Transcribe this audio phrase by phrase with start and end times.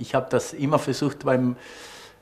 [0.00, 1.56] Ich habe das immer versucht beim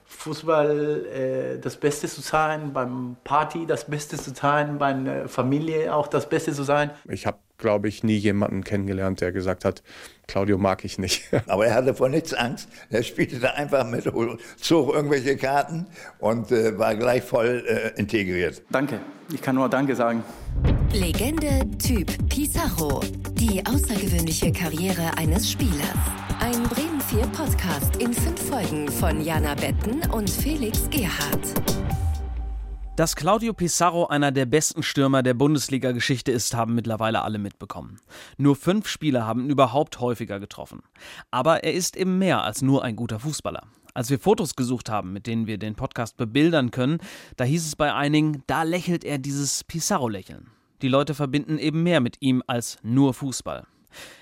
[0.08, 5.94] Fußball äh, das Beste zu sein, beim Party das Beste zu sein, bei der Familie
[5.94, 6.90] auch das Beste zu sein.
[7.08, 9.82] Ich habe, glaube ich, nie jemanden kennengelernt, der gesagt hat,
[10.26, 11.24] Claudio mag ich nicht.
[11.46, 12.68] Aber er hatte vor nichts Angst.
[12.88, 14.10] Er spielte da einfach mit,
[14.56, 15.86] zog irgendwelche Karten
[16.18, 18.62] und äh, war gleich voll äh, integriert.
[18.70, 19.00] Danke.
[19.32, 20.24] Ich kann nur Danke sagen.
[20.92, 23.00] Legende Typ Pizarro.
[23.34, 25.94] Die außergewöhnliche Karriere eines Spielers.
[26.40, 31.54] Ein Bremen 4 Podcast in fünf Folgen von Jana Betten und Felix Gerhardt.
[32.96, 37.98] Dass Claudio Pizarro einer der besten Stürmer der Bundesliga-Geschichte ist, haben mittlerweile alle mitbekommen.
[38.36, 40.82] Nur fünf Spieler haben ihn überhaupt häufiger getroffen.
[41.30, 43.62] Aber er ist eben mehr als nur ein guter Fußballer.
[43.94, 46.98] Als wir Fotos gesucht haben, mit denen wir den Podcast bebildern können,
[47.38, 50.50] da hieß es bei einigen, da lächelt er dieses Pizarro-Lächeln.
[50.82, 53.66] Die Leute verbinden eben mehr mit ihm als nur Fußball.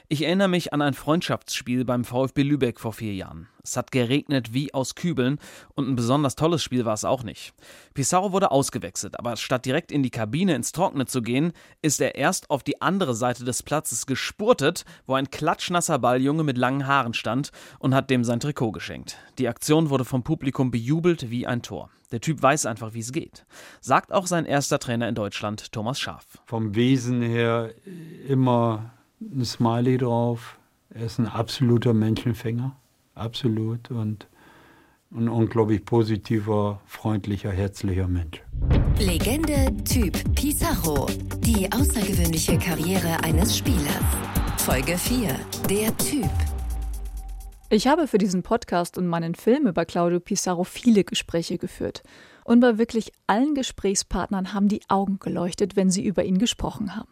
[0.09, 3.49] Ich erinnere mich an ein Freundschaftsspiel beim VfB Lübeck vor vier Jahren.
[3.65, 5.41] Es hat geregnet wie aus Kübeln
[5.75, 7.53] und ein besonders tolles Spiel war es auch nicht.
[7.95, 11.53] Pizarro wurde ausgewechselt, aber statt direkt in die Kabine ins Trockene zu gehen,
[11.83, 16.57] ist er erst auf die andere Seite des Platzes gespurtet, wo ein klatschnasser Balljunge mit
[16.57, 19.19] langen Haaren stand und hat dem sein Trikot geschenkt.
[19.39, 21.91] Die Aktion wurde vom Publikum bejubelt wie ein Tor.
[22.13, 23.47] Der Typ weiß einfach, wie es geht.
[23.81, 26.25] Sagt auch sein erster Trainer in Deutschland, Thomas Schaaf.
[26.45, 27.75] Vom Wesen her
[28.29, 30.59] immer ein Smiley drauf.
[30.91, 32.77] Er ist ein absoluter Menschenfänger,
[33.15, 34.29] absolut und
[35.13, 38.43] ein unglaublich positiver, freundlicher, herzlicher Mensch.
[38.99, 41.07] Legende Typ Pizarro.
[41.39, 44.05] Die außergewöhnliche Karriere eines Spielers.
[44.59, 45.35] Folge 4.
[45.69, 46.31] Der Typ.
[47.71, 52.03] Ich habe für diesen Podcast und meinen Film über Claudio Pizarro viele Gespräche geführt.
[52.45, 57.09] Und bei wirklich allen Gesprächspartnern haben die Augen geleuchtet, wenn sie über ihn gesprochen haben.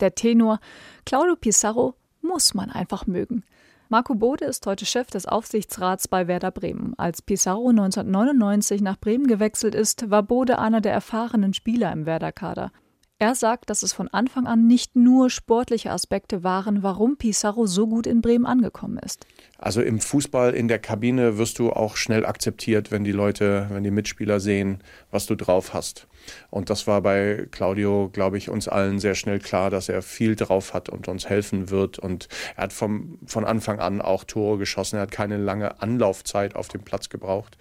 [0.00, 0.60] Der Tenor
[1.06, 3.44] Claudio Pizarro muss man einfach mögen.
[3.88, 6.94] Marco Bode ist heute Chef des Aufsichtsrats bei Werder Bremen.
[6.98, 12.72] Als Pizarro 1999 nach Bremen gewechselt ist, war Bode einer der erfahrenen Spieler im Werder-Kader.
[13.18, 17.86] Er sagt, dass es von Anfang an nicht nur sportliche Aspekte waren, warum Pizarro so
[17.86, 19.26] gut in Bremen angekommen ist.
[19.56, 23.84] Also im Fußball in der Kabine wirst du auch schnell akzeptiert, wenn die Leute, wenn
[23.84, 26.06] die Mitspieler sehen, was du drauf hast.
[26.50, 30.36] Und das war bei Claudio, glaube ich, uns allen sehr schnell klar, dass er viel
[30.36, 31.98] drauf hat und uns helfen wird.
[31.98, 34.96] Und er hat vom, von Anfang an auch Tore geschossen.
[34.96, 37.56] Er hat keine lange Anlaufzeit auf dem Platz gebraucht.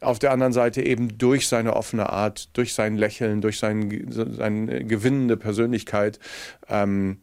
[0.00, 4.83] Auf der anderen Seite eben durch seine offene Art, durch sein Lächeln, durch sein, seine
[4.84, 6.18] gewinnende Persönlichkeit,
[6.68, 7.18] ähm,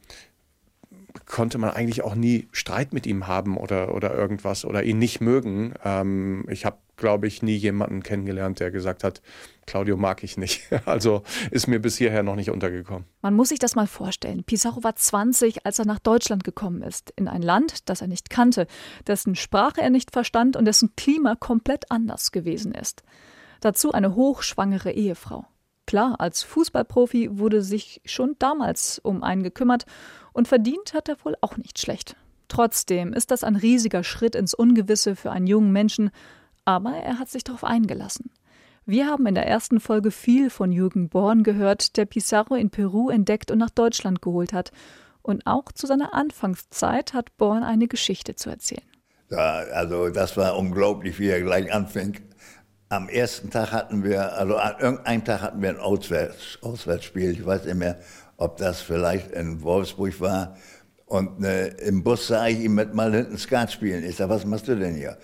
[1.26, 5.22] konnte man eigentlich auch nie Streit mit ihm haben oder, oder irgendwas oder ihn nicht
[5.22, 5.74] mögen.
[5.84, 9.22] Ähm, ich habe, glaube ich, nie jemanden kennengelernt, der gesagt hat,
[9.66, 10.62] Claudio mag ich nicht.
[10.86, 13.06] Also ist mir bis hierher noch nicht untergekommen.
[13.22, 14.44] Man muss sich das mal vorstellen.
[14.44, 17.12] Pizarro war 20, als er nach Deutschland gekommen ist.
[17.16, 18.68] In ein Land, das er nicht kannte,
[19.08, 23.04] dessen Sprache er nicht verstand und dessen Klima komplett anders gewesen ist.
[23.62, 25.46] Dazu eine hochschwangere Ehefrau.
[25.86, 29.86] Klar, als Fußballprofi wurde sich schon damals um einen gekümmert
[30.34, 32.16] und verdient hat er wohl auch nicht schlecht.
[32.47, 36.12] Trotzdem ist das ein riesiger Schritt ins Ungewisse für einen jungen Menschen,
[36.66, 38.31] aber er hat sich darauf eingelassen.
[38.86, 43.09] Wir haben in der ersten Folge viel von Jürgen Born gehört, der Pizarro in Peru
[43.09, 44.72] entdeckt und nach Deutschland geholt hat.
[45.22, 48.84] Und auch zu seiner Anfangszeit hat Born eine Geschichte zu erzählen.
[49.30, 52.19] Ja, also das war unglaublich, wie er gleich anfing.
[52.91, 57.31] Am ersten Tag hatten wir, also an irgendeinem Tag hatten wir ein Auswärts, Auswärtsspiel.
[57.31, 57.97] Ich weiß nicht mehr,
[58.35, 60.57] ob das vielleicht in Wolfsburg war.
[61.06, 64.03] Und äh, im Bus sah ich ihn mit mal hinten Skat spielen.
[64.03, 65.18] Ich sag, was machst du denn hier?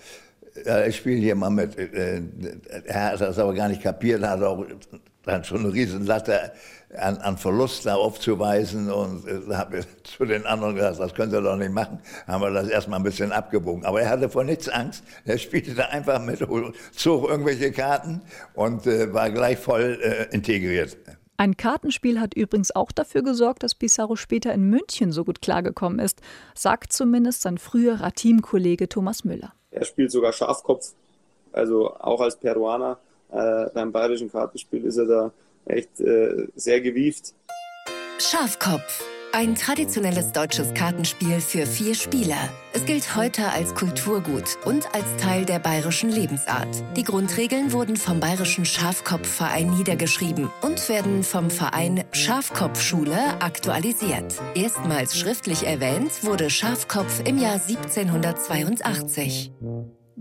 [0.64, 1.76] Ja, ich spiele hier mal mit.
[1.76, 2.22] Äh,
[2.86, 4.64] er hat das aber gar nicht kapiert, hat auch
[5.24, 6.52] dann schon eine riesen Latte
[6.96, 11.40] an, an Verlust da aufzuweisen und äh, habe zu den anderen gesagt, das könnt ihr
[11.40, 12.00] doch nicht machen.
[12.26, 13.84] Haben wir das erstmal ein bisschen abgebogen.
[13.84, 15.04] Aber er hatte vor nichts Angst.
[15.24, 16.46] Er spielte da einfach mit,
[16.92, 18.22] zog irgendwelche Karten
[18.54, 20.96] und äh, war gleich voll äh, integriert.
[21.40, 26.00] Ein Kartenspiel hat übrigens auch dafür gesorgt, dass Pizarro später in München so gut klargekommen
[26.00, 26.20] ist,
[26.54, 29.52] sagt zumindest sein früherer Teamkollege Thomas Müller.
[29.70, 30.94] Er spielt sogar Schafkopf,
[31.52, 32.98] also auch als Peruaner.
[33.30, 35.32] Äh, beim bayerischen Kartenspiel ist er da
[35.66, 37.34] echt äh, sehr gewieft.
[38.18, 39.04] Schafkopf.
[39.30, 42.48] Ein traditionelles deutsches Kartenspiel für vier Spieler.
[42.72, 46.68] Es gilt heute als Kulturgut und als Teil der bayerischen Lebensart.
[46.96, 54.34] Die Grundregeln wurden vom Bayerischen Schafkopfverein niedergeschrieben und werden vom Verein Schafkopfschule aktualisiert.
[54.54, 59.52] Erstmals schriftlich erwähnt wurde Schafkopf im Jahr 1782.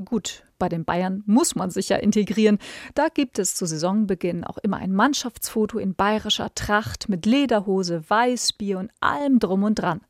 [0.03, 2.59] Gut, bei den Bayern muss man sich ja integrieren.
[2.95, 8.80] Da gibt es zu Saisonbeginn auch immer ein Mannschaftsfoto in bayerischer Tracht mit Lederhose, Weißbier
[8.80, 10.01] und allem drum und dran.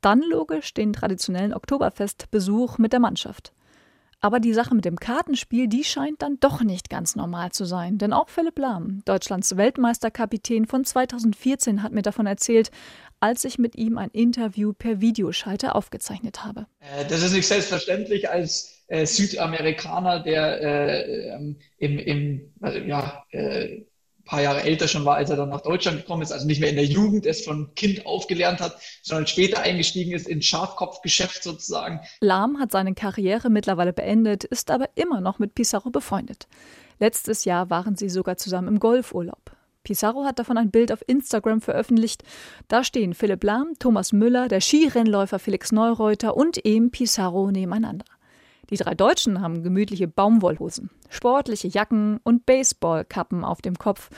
[0.00, 3.52] Dann logisch den traditionellen Oktoberfestbesuch mit der Mannschaft.
[4.24, 7.98] Aber die Sache mit dem Kartenspiel, die scheint dann doch nicht ganz normal zu sein.
[7.98, 12.70] Denn auch Philipp Lahm, Deutschlands Weltmeisterkapitän von 2014, hat mir davon erzählt,
[13.18, 16.66] als ich mit ihm ein Interview per Videoschalter aufgezeichnet habe.
[16.78, 23.24] Äh, das ist nicht selbstverständlich als äh, Südamerikaner, der äh, ähm, im, im also, ja,
[23.30, 23.84] äh,
[24.26, 26.68] paar Jahre älter schon war, als er dann nach Deutschland gekommen ist, also nicht mehr
[26.68, 32.00] in der Jugend, es von Kind aufgelernt hat, sondern später eingestiegen ist ins Schafkopfgeschäft sozusagen.
[32.20, 36.46] Lahm hat seine Karriere mittlerweile beendet, ist aber immer noch mit Pizarro befreundet.
[37.00, 39.56] Letztes Jahr waren sie sogar zusammen im Golfurlaub.
[39.84, 42.22] Pizarro hat davon ein Bild auf Instagram veröffentlicht.
[42.68, 48.04] Da stehen Philipp Lahm, Thomas Müller, der Skirennläufer Felix Neureuter und eben Pizarro nebeneinander.
[48.72, 54.08] Die drei Deutschen haben gemütliche Baumwollhosen, sportliche Jacken und Baseballkappen auf dem Kopf.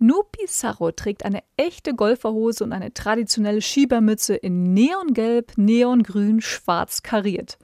[0.00, 7.56] Nur Pizarro trägt eine echte Golferhose und eine traditionelle Schiebermütze in Neongelb, Neongrün, schwarz kariert.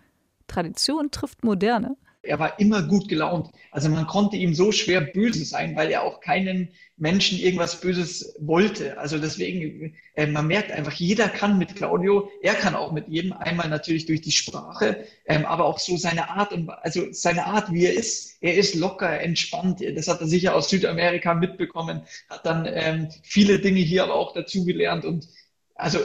[0.46, 1.96] Tradition trifft Moderne.
[2.26, 3.50] Er war immer gut gelaunt.
[3.70, 8.36] Also man konnte ihm so schwer böse sein, weil er auch keinen Menschen irgendwas Böses
[8.40, 8.98] wollte.
[8.98, 13.32] Also deswegen, äh, man merkt einfach, jeder kann mit Claudio, er kann auch mit jedem,
[13.32, 17.72] einmal natürlich durch die Sprache, ähm, aber auch so seine Art und also seine Art,
[17.72, 18.38] wie er ist.
[18.40, 19.82] Er ist locker, entspannt.
[19.94, 24.32] Das hat er sicher aus Südamerika mitbekommen, hat dann ähm, viele Dinge hier aber auch
[24.32, 25.28] dazugelernt und
[25.74, 25.98] also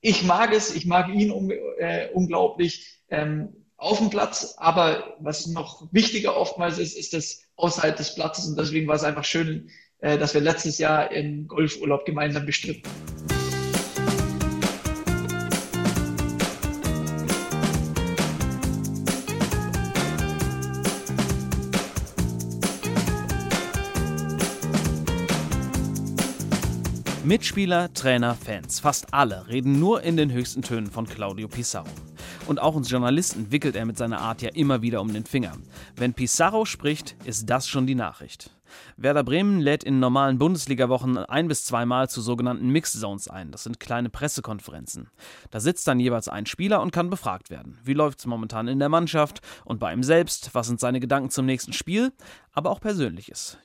[0.00, 3.00] ich mag es, ich mag ihn äh, unglaublich.
[3.10, 8.46] Ähm, auf dem Platz, aber was noch wichtiger oftmals ist, ist das außerhalb des Platzes
[8.46, 12.88] und deswegen war es einfach schön, äh, dass wir letztes Jahr im Golfurlaub gemeinsam bestritten.
[27.24, 31.88] Mitspieler, Trainer, Fans, fast alle reden nur in den höchsten Tönen von Claudio Pizarro.
[32.46, 35.52] Und auch uns Journalisten wickelt er mit seiner Art ja immer wieder um den Finger.
[35.96, 38.50] Wenn Pizarro spricht, ist das schon die Nachricht.
[38.96, 43.50] Werder Bremen lädt in normalen Bundesliga-Wochen ein bis zweimal zu sogenannten Mixed Zones ein.
[43.50, 45.08] Das sind kleine Pressekonferenzen.
[45.50, 47.78] Da sitzt dann jeweils ein Spieler und kann befragt werden.
[47.84, 50.50] Wie läuft es momentan in der Mannschaft und bei ihm selbst?
[50.54, 52.12] Was sind seine Gedanken zum nächsten Spiel?
[52.52, 53.58] Aber auch Persönliches.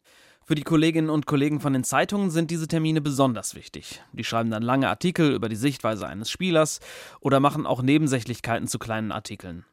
[0.48, 4.02] Für die Kolleginnen und Kollegen von den Zeitungen sind diese Termine besonders wichtig.
[4.14, 6.80] Die schreiben dann lange Artikel über die Sichtweise eines Spielers
[7.20, 9.66] oder machen auch Nebensächlichkeiten zu kleinen Artikeln.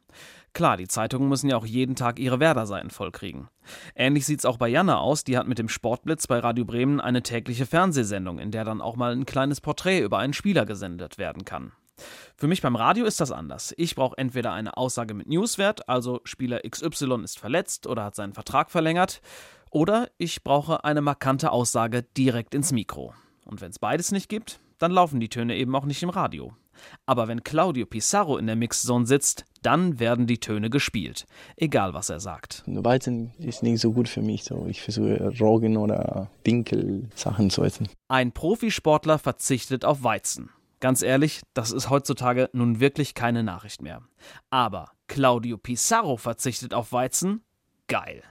[0.51, 3.47] Klar, die Zeitungen müssen ja auch jeden Tag ihre Werder-Seiten vollkriegen.
[3.95, 7.23] Ähnlich sieht's auch bei Janne aus, die hat mit dem Sportblitz bei Radio Bremen eine
[7.23, 11.45] tägliche Fernsehsendung, in der dann auch mal ein kleines Porträt über einen Spieler gesendet werden
[11.45, 11.71] kann.
[12.35, 13.73] Für mich beim Radio ist das anders.
[13.77, 18.33] Ich brauche entweder eine Aussage mit Newswert, also Spieler XY ist verletzt oder hat seinen
[18.33, 19.21] Vertrag verlängert,
[19.75, 23.13] oder ich brauche eine markante Aussage direkt ins Mikro.
[23.43, 26.53] Und wenn es beides nicht gibt, dann laufen die Töne eben auch nicht im Radio.
[27.05, 31.25] Aber wenn Claudio Pizarro in der Mixzone sitzt, dann werden die Töne gespielt,
[31.57, 32.63] egal was er sagt.
[32.65, 37.61] Weizen ist nicht so gut für mich, so ich versuche Roggen oder Dinkel Sachen zu
[37.61, 37.89] essen.
[38.07, 40.51] Ein Profisportler verzichtet auf Weizen.
[40.79, 44.03] Ganz ehrlich, das ist heutzutage nun wirklich keine Nachricht mehr.
[44.49, 47.43] Aber Claudio Pizarro verzichtet auf Weizen?
[47.87, 48.23] Geil.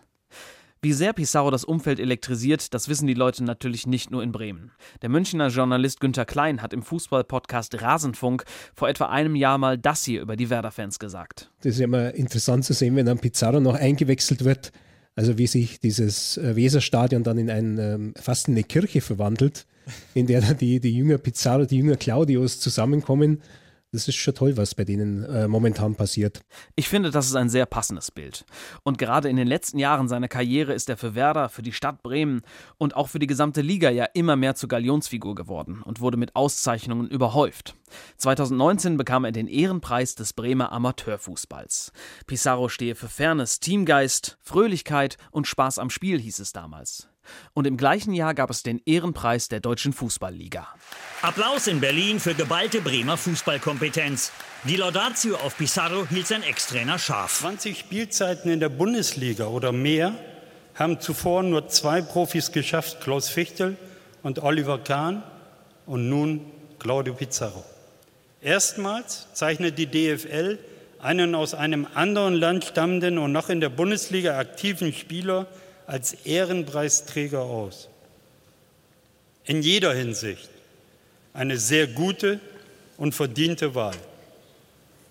[0.84, 4.70] Wie sehr Pizarro das Umfeld elektrisiert, das wissen die Leute natürlich nicht nur in Bremen.
[5.00, 8.44] Der Münchner Journalist Günther Klein hat im Fußballpodcast Rasenfunk
[8.75, 11.50] vor etwa einem Jahr mal das hier über die Werder-Fans gesagt.
[11.62, 14.72] Das ist immer interessant zu sehen, wenn dann Pizarro noch eingewechselt wird.
[15.16, 19.64] Also wie sich dieses äh, Weserstadion dann in ein, ähm, fast in eine Kirche verwandelt,
[20.12, 23.41] in der dann die, die Jünger Pizarro, die Jünger Claudios zusammenkommen
[23.94, 26.41] das ist schon toll, was bei denen äh, momentan passiert.
[26.74, 28.44] Ich finde, das ist ein sehr passendes Bild.
[28.82, 32.03] Und gerade in den letzten Jahren seiner Karriere ist er für Werder, für die Stadt
[32.03, 32.43] Bremen
[32.77, 36.34] und auch für die gesamte Liga ja immer mehr zur Galionsfigur geworden und wurde mit
[36.34, 37.77] Auszeichnungen überhäuft.
[38.17, 41.93] 2019 bekam er den Ehrenpreis des Bremer Amateurfußballs.
[42.27, 47.13] Pizarro stehe für Fairness, Teamgeist, Fröhlichkeit und Spaß am Spiel, hieß es damals.
[47.52, 50.69] Und im gleichen Jahr gab es den Ehrenpreis der Deutschen Fußballliga.
[51.22, 54.32] Applaus in Berlin für geballte Bremer Fußballkompetenz.
[54.64, 57.40] Die Laudatio auf Pizarro hielt sein Ex-Trainer scharf.
[57.40, 60.14] 20 Spielzeiten in der Bundesliga oder mehr
[60.74, 63.76] haben zuvor nur zwei Profis geschafft, Klaus Fichtel
[64.22, 65.22] und Oliver Kahn
[65.86, 66.40] und nun
[66.78, 67.64] Claudio Pizarro.
[68.43, 70.58] Erstmals zeichnet die DFL
[71.00, 75.46] einen aus einem anderen Land stammenden und noch in der Bundesliga aktiven Spieler
[75.86, 77.88] als Ehrenpreisträger aus.
[79.44, 80.48] In jeder Hinsicht
[81.32, 82.41] eine sehr gute
[82.96, 83.96] und verdiente Wahl.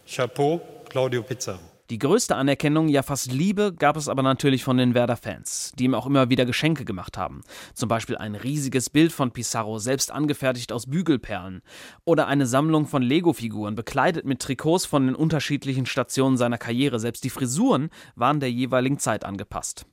[0.07, 1.59] Chapeau, Claudio Pizarro.
[1.89, 5.93] Die größte Anerkennung, ja fast Liebe, gab es aber natürlich von den Werder-Fans, die ihm
[5.93, 7.41] auch immer wieder Geschenke gemacht haben.
[7.75, 11.61] Zum Beispiel ein riesiges Bild von Pizarro, selbst angefertigt aus Bügelperlen.
[12.05, 16.99] Oder eine Sammlung von Lego-Figuren, bekleidet mit Trikots von den unterschiedlichen Stationen seiner Karriere.
[16.99, 19.85] Selbst die Frisuren waren der jeweiligen Zeit angepasst.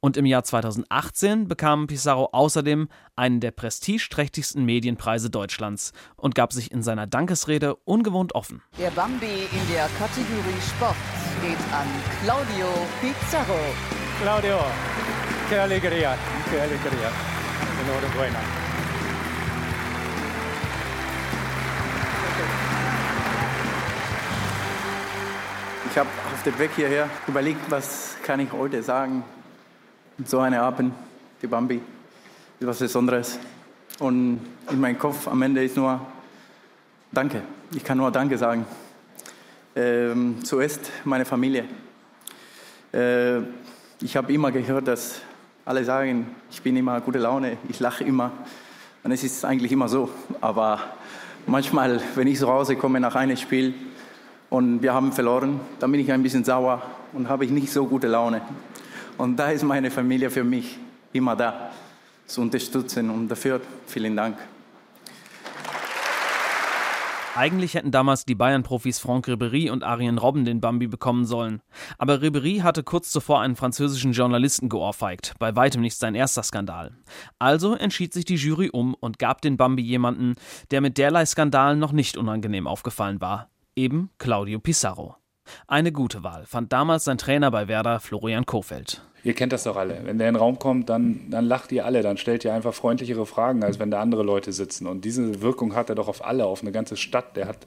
[0.00, 6.70] Und im Jahr 2018 bekam Pizarro außerdem einen der prestigeträchtigsten Medienpreise Deutschlands und gab sich
[6.70, 8.62] in seiner Dankesrede ungewohnt offen.
[8.78, 10.96] Der Bambi in der Kategorie Sport
[11.42, 11.86] geht an
[12.22, 12.68] Claudio
[13.00, 13.58] Pizarro.
[14.22, 14.58] Claudio,
[15.50, 16.16] qué alegría,
[16.50, 17.10] qué alegría.
[17.82, 18.40] Enhorabuena.
[25.90, 29.24] Ich habe auf dem Weg hierher überlegt, was kann ich heute sagen.
[30.24, 30.94] So eine Abend,
[31.42, 31.78] die Bambi,
[32.58, 33.38] ist was Besonderes.
[33.98, 36.00] Und in meinem Kopf am Ende ist nur
[37.12, 37.42] Danke.
[37.74, 38.64] Ich kann nur Danke sagen.
[39.74, 41.64] Ähm, zuerst meine Familie.
[42.94, 43.40] Äh,
[44.00, 45.20] ich habe immer gehört, dass
[45.66, 48.32] alle sagen, ich bin immer gute Laune, ich lache immer.
[49.04, 50.08] Und es ist eigentlich immer so.
[50.40, 50.80] Aber
[51.46, 53.74] manchmal, wenn ich zu Hause komme nach einem Spiel
[54.48, 56.80] und wir haben verloren, dann bin ich ein bisschen sauer
[57.12, 58.40] und habe ich nicht so gute Laune.
[59.18, 60.76] Und da ist meine Familie für mich
[61.12, 61.70] immer da,
[62.26, 63.10] zu unterstützen.
[63.10, 64.36] Und dafür vielen Dank.
[67.36, 71.60] Eigentlich hätten damals die Bayern-Profis Franck Ribéry und Arjen Robben den Bambi bekommen sollen.
[71.98, 76.96] Aber Ribéry hatte kurz zuvor einen französischen Journalisten geohrfeigt, bei weitem nicht sein erster Skandal.
[77.38, 80.36] Also entschied sich die Jury um und gab den Bambi jemanden,
[80.70, 83.50] der mit derlei Skandalen noch nicht unangenehm aufgefallen war.
[83.74, 85.16] Eben Claudio Pizarro.
[85.66, 89.02] Eine gute Wahl, fand damals sein Trainer bei Werder, Florian Kofeld.
[89.26, 90.02] Ihr kennt das doch alle.
[90.04, 92.72] Wenn der in den Raum kommt, dann, dann lacht ihr alle, dann stellt ihr einfach
[92.72, 94.86] freundlichere Fragen, als wenn da andere Leute sitzen.
[94.86, 97.36] Und diese Wirkung hat er doch auf alle, auf eine ganze Stadt.
[97.36, 97.58] Der hat,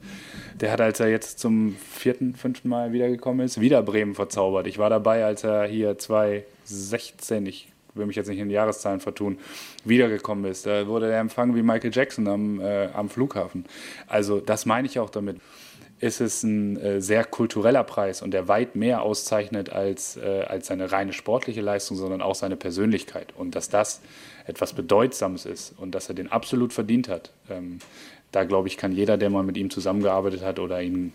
[0.58, 4.68] der hat, als er jetzt zum vierten, fünften Mal wiedergekommen ist, wieder Bremen verzaubert.
[4.68, 9.00] Ich war dabei, als er hier 2016, ich will mich jetzt nicht in die Jahreszahlen
[9.00, 9.38] vertun,
[9.84, 10.64] wiedergekommen ist.
[10.64, 13.66] Da wurde er empfangen wie Michael Jackson am, äh, am Flughafen.
[14.06, 15.36] Also das meine ich auch damit
[16.00, 20.66] ist es ein äh, sehr kultureller Preis und der weit mehr auszeichnet als, äh, als
[20.68, 23.34] seine reine sportliche Leistung, sondern auch seine Persönlichkeit.
[23.36, 24.00] Und dass das
[24.46, 27.78] etwas Bedeutsames ist und dass er den absolut verdient hat, ähm,
[28.32, 31.12] da glaube ich, kann jeder, der mal mit ihm zusammengearbeitet hat oder ihn,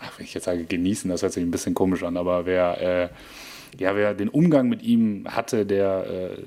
[0.00, 2.80] ach, wenn ich jetzt sage genießen, das hört sich ein bisschen komisch an, aber wer,
[2.80, 3.08] äh,
[3.78, 6.42] ja, wer den Umgang mit ihm hatte, der, äh,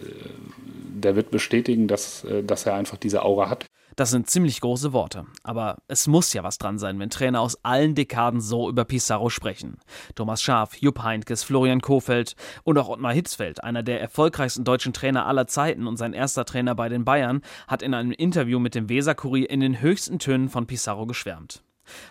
[0.95, 3.65] der wird bestätigen, dass, äh, dass er einfach diese Aura hat.
[3.95, 5.25] Das sind ziemlich große Worte.
[5.43, 9.29] Aber es muss ja was dran sein, wenn Trainer aus allen Dekaden so über Pizarro
[9.29, 9.77] sprechen.
[10.15, 15.25] Thomas Schaaf, Jupp Heynckes, Florian Kofeld und auch Ottmar Hitzfeld, einer der erfolgreichsten deutschen Trainer
[15.27, 18.89] aller Zeiten und sein erster Trainer bei den Bayern, hat in einem Interview mit dem
[18.89, 21.63] Weser-Kurier in den höchsten Tönen von Pizarro geschwärmt.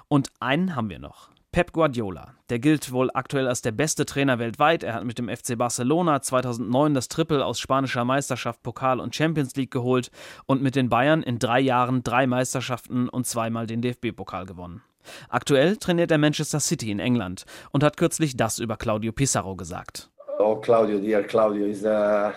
[0.08, 1.31] Und einen haben wir noch.
[1.52, 2.34] Pep Guardiola.
[2.48, 4.82] Der gilt wohl aktuell als der beste Trainer weltweit.
[4.82, 9.54] Er hat mit dem FC Barcelona 2009 das Triple aus spanischer Meisterschaft, Pokal und Champions
[9.56, 10.10] League geholt
[10.46, 14.80] und mit den Bayern in drei Jahren drei Meisterschaften und zweimal den DFB-Pokal gewonnen.
[15.28, 20.10] Aktuell trainiert er Manchester City in England und hat kürzlich das über Claudio Pizarro gesagt.
[20.44, 22.32] Oh Claudio, dear Claudio, is uh,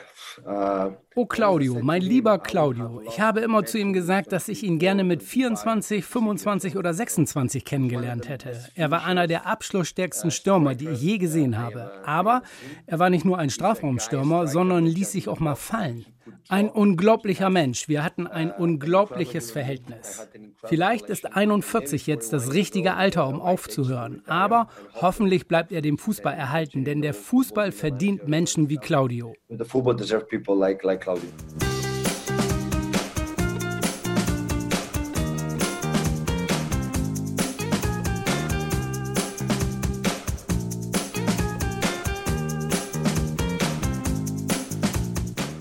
[0.46, 4.80] uh Oh Claudio, mein lieber Claudio, ich habe immer zu ihm gesagt, dass ich ihn
[4.80, 8.52] gerne mit 24, 25 oder 26 kennengelernt hätte.
[8.76, 11.90] Er war einer der abschlussstärksten Stürmer, die ich je gesehen habe.
[12.06, 12.44] Aber
[12.86, 16.06] er war nicht nur ein Strafraumstürmer, sondern ließ sich auch mal fallen.
[16.50, 17.88] Ein unglaublicher Mensch.
[17.88, 20.28] Wir hatten ein unglaubliches Verhältnis.
[20.68, 24.24] Vielleicht ist 41 jetzt das richtige Alter, um aufzuhören.
[24.26, 29.34] Aber hoffentlich bleibt er dem Fußball erhalten, denn der Fußball verdient Menschen wie Claudio.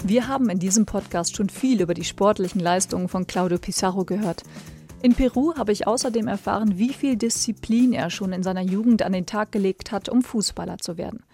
[0.06, 4.42] Wir haben in diesem Podcast schon viel über die sportlichen Leistungen von Claudio Pizarro gehört.
[5.04, 9.12] In Peru habe ich außerdem erfahren, wie viel Disziplin er schon in seiner Jugend an
[9.12, 11.24] den Tag gelegt hat, um Fußballer zu werden.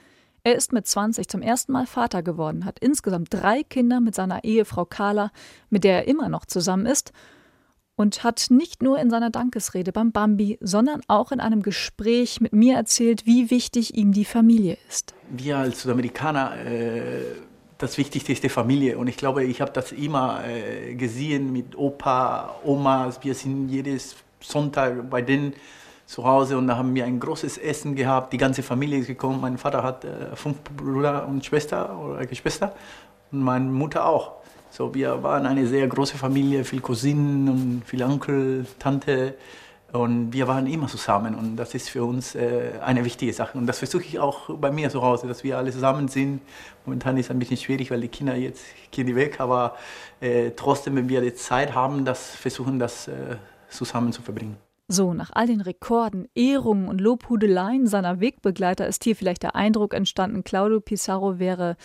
[0.43, 4.43] Er ist mit 20 zum ersten Mal Vater geworden, hat insgesamt drei Kinder mit seiner
[4.43, 5.31] Ehefrau Carla,
[5.69, 7.13] mit der er immer noch zusammen ist,
[7.95, 12.53] und hat nicht nur in seiner Dankesrede beim Bambi, sondern auch in einem Gespräch mit
[12.53, 15.15] mir erzählt, wie wichtig ihm die Familie ist.
[15.29, 17.23] Wir als Südamerikaner, äh,
[17.81, 18.99] das Wichtigste ist die Familie.
[18.99, 23.19] Und ich glaube, ich habe das immer äh, gesehen mit Opa, Omas.
[23.23, 25.55] Wir sind jedes Sonntag bei denen
[26.05, 28.33] zu Hause und da haben wir ein großes Essen gehabt.
[28.33, 29.41] Die ganze Familie ist gekommen.
[29.41, 32.75] Mein Vater hat äh, fünf Brüder und Schwester oder Geschwister
[33.33, 34.33] und meine Mutter auch.
[34.71, 39.35] So, wir waren eine sehr große Familie, viele Cousinen und viele Onkel, Tante.
[39.93, 43.59] Und wir waren immer zusammen und das ist für uns äh, eine wichtige Sache.
[43.59, 46.43] Und das versuche ich auch bei mir zu Hause, dass wir alle zusammen sind.
[46.87, 49.77] Momentan ist es ein bisschen schwierig, weil die Kinder jetzt gehen die weg, aber
[50.21, 53.37] äh, trotzdem, wenn wir die Zeit haben, das versuchen, das äh,
[53.69, 54.57] zusammen zu verbringen.
[54.87, 59.95] So, nach all den Rekorden, Ehrungen und Lobhudeleien seiner Wegbegleiter ist hier vielleicht der Eindruck
[59.95, 61.77] entstanden, Claudio Pizarro wäre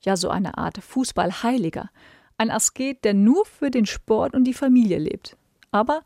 [0.00, 1.90] ja so eine Art Fußballheiliger.
[2.38, 5.36] Ein Asket, der nur für den Sport und die Familie lebt.
[5.70, 6.02] Aber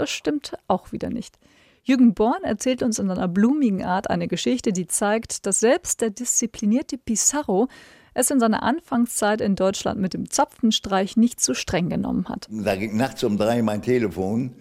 [0.00, 1.38] das stimmt auch wieder nicht.
[1.82, 6.10] Jürgen Born erzählt uns in einer blumigen Art eine Geschichte, die zeigt, dass selbst der
[6.10, 7.68] disziplinierte Pizarro
[8.14, 12.48] es in seiner Anfangszeit in Deutschland mit dem Zapfenstreich nicht so streng genommen hat.
[12.50, 14.54] Da ging nachts um drei mein Telefon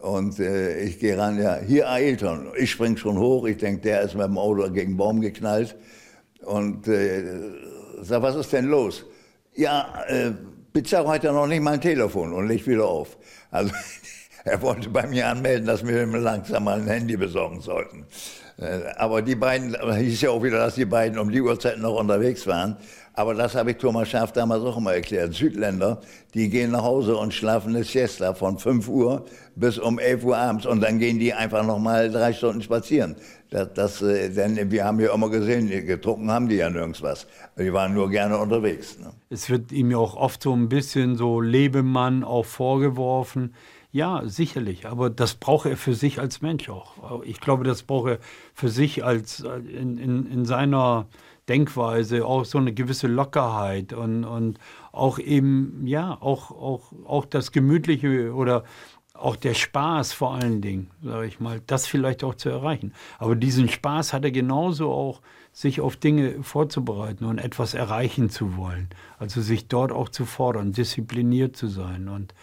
[0.00, 2.48] und äh, ich gehe ran, ja, hier Ailton.
[2.58, 5.76] Ich spring schon hoch, ich denke, der ist mit dem Auto gegen den Baum geknallt
[6.42, 7.22] und äh,
[8.00, 9.04] sag, was ist denn los?
[9.54, 10.32] Ja, äh,
[10.72, 13.16] Pizarro hat ja noch nicht mein Telefon und legt wieder auf.
[13.50, 13.72] Also
[14.46, 18.06] er wollte bei mir anmelden, dass wir ihm langsam mal ein Handy besorgen sollten.
[18.58, 21.98] Äh, aber die beiden, hieß ja auch wieder, dass die beiden um die Uhrzeit noch
[21.98, 22.76] unterwegs waren.
[23.12, 25.34] Aber das habe ich Thomas Schaaf damals auch immer erklärt.
[25.34, 26.00] Südländer,
[26.34, 29.24] die gehen nach Hause und schlafen eine Siesta von 5 Uhr
[29.56, 33.16] bis um 11 Uhr abends und dann gehen die einfach noch mal drei Stunden spazieren.
[33.50, 37.26] Das, das, äh, denn wir haben ja immer gesehen, getrunken haben die ja nirgends was.
[37.58, 38.98] Die waren nur gerne unterwegs.
[39.00, 39.10] Ne?
[39.30, 43.54] Es wird ihm ja auch oft so ein bisschen so Lebemann auch vorgeworfen.
[43.96, 47.22] Ja, sicherlich, aber das braucht er für sich als Mensch auch.
[47.24, 48.18] Ich glaube, das braucht er
[48.52, 51.06] für sich als äh, in, in, in seiner
[51.48, 54.58] Denkweise auch so eine gewisse Lockerheit und, und
[54.92, 58.64] auch eben, ja, auch, auch, auch das Gemütliche oder
[59.14, 62.92] auch der Spaß vor allen Dingen, sage ich mal, das vielleicht auch zu erreichen.
[63.18, 65.22] Aber diesen Spaß hat er genauso auch,
[65.54, 68.90] sich auf Dinge vorzubereiten und etwas erreichen zu wollen.
[69.18, 72.10] Also sich dort auch zu fordern, diszipliniert zu sein.
[72.10, 72.34] Und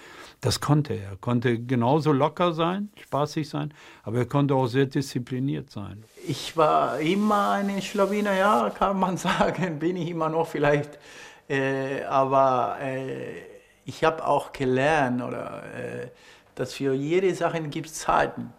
[0.44, 1.12] das konnte er.
[1.12, 3.74] Er konnte genauso locker sein, spaßig sein,
[4.04, 6.04] aber er konnte auch sehr diszipliniert sein.
[6.28, 11.00] Ich war immer ein Schlawiner, ja, kann man sagen, bin ich immer noch vielleicht.
[11.48, 13.42] Äh, aber äh,
[13.86, 16.08] ich habe auch gelernt, oder, äh,
[16.56, 18.52] dass für jede Sache gibt es Zeiten.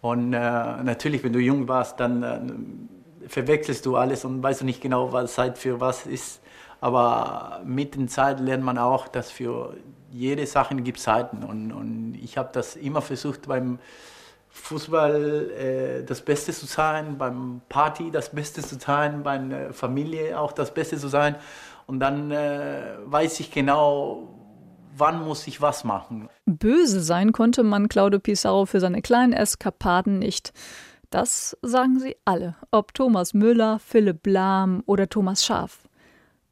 [0.00, 4.64] Und äh, natürlich, wenn du jung warst, dann äh, verwechselst du alles und weißt du
[4.64, 6.40] nicht genau, was Zeit für was ist.
[6.80, 9.76] Aber mit der Zeit lernt man auch, dass für
[10.12, 11.42] jede Sache gibt Seiten.
[11.42, 13.78] Und, und ich habe das immer versucht beim
[14.50, 20.38] Fußball äh, das Beste zu sein, beim Party das Beste zu sein, bei der Familie
[20.38, 21.36] auch das Beste zu sein.
[21.86, 24.28] Und dann äh, weiß ich genau,
[24.96, 26.28] wann muss ich was machen.
[26.44, 30.52] Böse sein konnte man Claudio Pizarro für seine kleinen Eskapaden nicht.
[31.10, 35.88] Das sagen sie alle, ob Thomas Müller, Philipp Lahm oder Thomas Schaaf.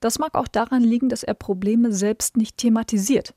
[0.01, 3.35] Das mag auch daran liegen, dass er Probleme selbst nicht thematisiert.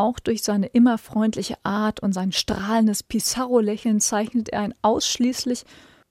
[0.00, 5.64] Auch durch seine immer freundliche Art und sein strahlendes Pizarro-Lächeln zeichnet er ein ausschließlich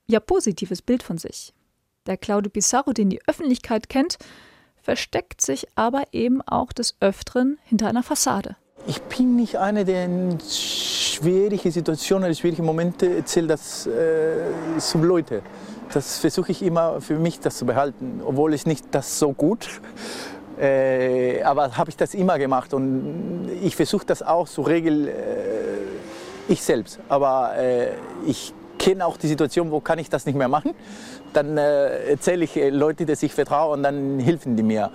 [0.06, 1.56] ja positives Bild von sich.
[2.06, 4.20] Der Claudio Pizarro, den die Öffentlichkeit kennt,
[4.80, 8.58] versteckt sich aber eben auch des Öfteren hinter einer Fassade.
[8.86, 15.42] Ich bin nicht einer, der in schwierige Situationen, schwierige Momente erzählt das äh, zum Leute.
[15.92, 19.82] Das versuche ich immer für mich das zu behalten, obwohl ich nicht das so gut
[20.60, 25.12] äh, aber habe ich das immer gemacht und ich versuche das auch zu regeln, äh,
[26.50, 27.00] ich selbst.
[27.08, 27.92] Aber äh,
[28.28, 30.74] ich kenne auch die Situation, wo kann ich das nicht mehr machen.
[31.34, 34.92] Dann äh, erzähle ich äh, Leute, die sich vertrauen und dann helfen die mir.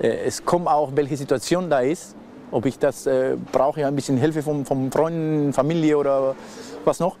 [0.00, 2.14] Äh, es kommt auch, welche Situation da ist.
[2.50, 3.08] Ob ich das
[3.50, 6.34] brauche, ich ein bisschen Hilfe von, von Freunden, Familie oder
[6.84, 7.16] was noch.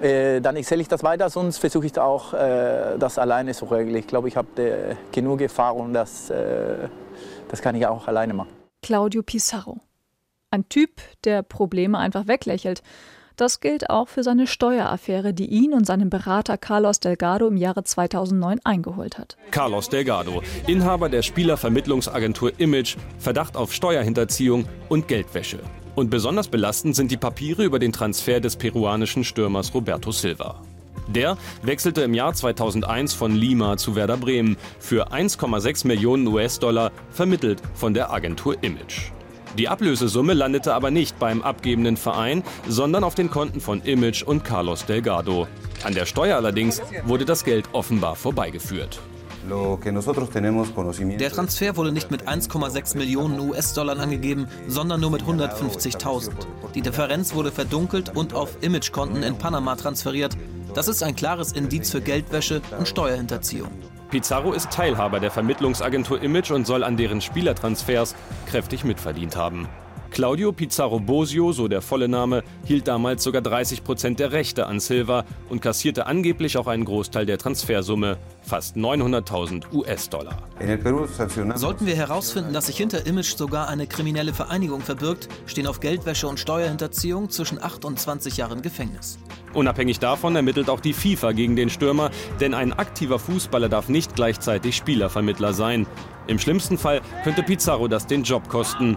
[0.00, 3.96] Dann erzähle ich das weiter, sonst versuche ich auch, das alleine zu regeln.
[3.96, 6.32] Ich glaube, ich habe genug Erfahrung, dass
[7.48, 8.50] das kann ich auch alleine machen.
[8.82, 9.78] Claudio Pizarro.
[10.50, 12.82] Ein Typ, der Probleme einfach weglächelt.
[13.36, 17.84] Das gilt auch für seine Steueraffäre, die ihn und seinen Berater Carlos Delgado im Jahre
[17.84, 19.36] 2009 eingeholt hat.
[19.50, 25.58] Carlos Delgado, Inhaber der Spielervermittlungsagentur Image, Verdacht auf Steuerhinterziehung und Geldwäsche.
[25.96, 30.62] Und besonders belastend sind die Papiere über den Transfer des peruanischen Stürmers Roberto Silva.
[31.08, 37.62] Der wechselte im Jahr 2001 von Lima zu Werder Bremen für 1,6 Millionen US-Dollar, vermittelt
[37.74, 39.10] von der Agentur Image.
[39.56, 44.44] Die Ablösesumme landete aber nicht beim abgebenden Verein, sondern auf den Konten von Image und
[44.44, 45.48] Carlos Delgado.
[45.82, 49.00] An der Steuer allerdings wurde das Geld offenbar vorbeigeführt.
[49.48, 56.30] Der Transfer wurde nicht mit 1,6 Millionen US-Dollar angegeben, sondern nur mit 150.000.
[56.74, 60.36] Die Differenz wurde verdunkelt und auf Imagekonten in Panama transferiert.
[60.74, 63.70] Das ist ein klares Indiz für Geldwäsche und Steuerhinterziehung.
[64.10, 68.14] Pizarro ist Teilhaber der Vermittlungsagentur Image und soll an deren Spielertransfers
[68.46, 69.68] kräftig mitverdient haben.
[70.10, 74.80] Claudio Pizarro Bosio, so der volle Name, hielt damals sogar 30 Prozent der Rechte an
[74.80, 80.38] Silva und kassierte angeblich auch einen Großteil der Transfersumme, fast 900.000 US-Dollar.
[81.54, 86.28] Sollten wir herausfinden, dass sich hinter Image sogar eine kriminelle Vereinigung verbirgt, stehen auf Geldwäsche
[86.28, 89.18] und Steuerhinterziehung zwischen 8 und 20 Jahren Gefängnis.
[89.54, 94.14] Unabhängig davon ermittelt auch die FIFA gegen den Stürmer, denn ein aktiver Fußballer darf nicht
[94.14, 95.86] gleichzeitig Spielervermittler sein.
[96.26, 98.96] Im schlimmsten Fall könnte Pizarro das den Job kosten.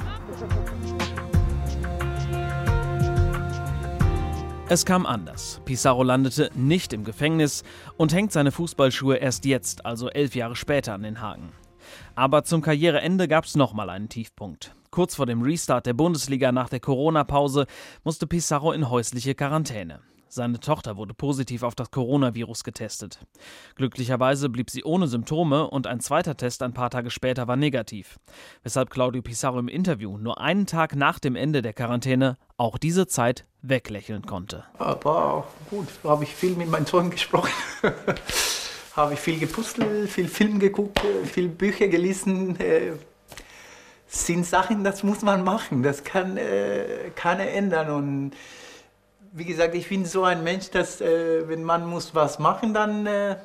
[4.72, 5.62] Es kam anders.
[5.66, 7.64] Pizarro landete nicht im Gefängnis
[7.98, 11.54] und hängt seine Fußballschuhe erst jetzt, also elf Jahre später, an den Haken.
[12.14, 14.76] Aber zum Karriereende gab es nochmal einen Tiefpunkt.
[14.92, 17.66] Kurz vor dem Restart der Bundesliga nach der Corona-Pause
[18.04, 20.02] musste Pizarro in häusliche Quarantäne.
[20.32, 23.18] Seine Tochter wurde positiv auf das Coronavirus getestet.
[23.76, 28.20] Glücklicherweise blieb sie ohne Symptome und ein zweiter Test ein paar Tage später war negativ,
[28.62, 33.08] weshalb Claudio Pizarro im Interview nur einen Tag nach dem Ende der Quarantäne auch diese
[33.08, 34.66] Zeit weglächeln konnte.
[34.78, 37.52] Aber gut, habe ich viel mit meinem Sohn gesprochen.
[38.96, 42.60] habe ich viel gepustelt, viel Film geguckt, viel Bücher gelesen.
[42.60, 42.92] Äh,
[44.06, 48.32] sind Sachen, das muss man machen, das kann äh, keiner ändern und
[49.32, 53.06] wie gesagt, ich bin so ein Mensch, dass äh, wenn man muss was machen, dann
[53.06, 53.38] äh,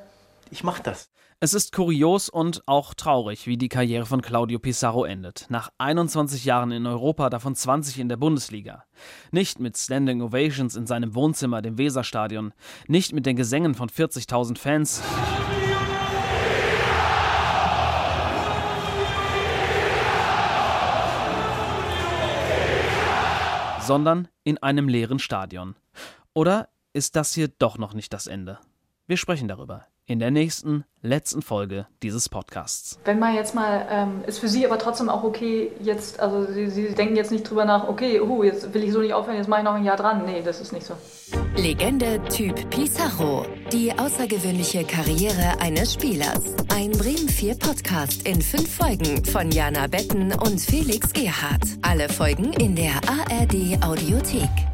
[0.51, 1.11] ich mache das.
[1.41, 5.47] Es ist kurios und auch traurig, wie die Karriere von Claudio Pizarro endet.
[5.51, 8.85] Nach 21 Jahren in Europa, davon 20 in der Bundesliga.
[9.31, 12.55] Nicht mit Standing Ovations in seinem Wohnzimmer, dem Weserstadion.
[12.87, 15.03] Nicht mit den Gesängen von 40.000 Fans.
[23.87, 25.77] Sondern in einem leeren Stadion.
[26.33, 28.59] Oder ist das hier doch noch nicht das Ende?
[29.07, 32.99] Wir sprechen darüber in der nächsten, letzten Folge dieses Podcasts.
[33.05, 36.69] Wenn man jetzt mal, ähm, ist für Sie aber trotzdem auch okay, jetzt, also Sie,
[36.69, 39.49] Sie denken jetzt nicht drüber nach, okay, uh, jetzt will ich so nicht aufhören, jetzt
[39.49, 40.25] mache ich noch ein Jahr dran.
[40.27, 40.95] Nee, das ist nicht so.
[41.57, 43.47] Legende Typ Pizarro.
[43.73, 46.55] Die außergewöhnliche Karriere eines Spielers.
[46.75, 51.65] Ein Bremen 4 Podcast in fünf Folgen von Jana Betten und Felix Gerhardt.
[51.83, 54.74] Alle Folgen in der ARD Audiothek.